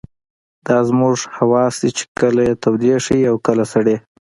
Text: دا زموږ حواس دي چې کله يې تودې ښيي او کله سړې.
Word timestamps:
دا 0.67 0.77
زموږ 0.89 1.17
حواس 1.35 1.73
دي 1.81 1.89
چې 1.97 2.03
کله 2.19 2.41
يې 2.47 2.53
تودې 2.63 2.95
ښيي 3.05 3.23
او 3.31 3.35
کله 3.47 3.63
سړې. 3.73 3.95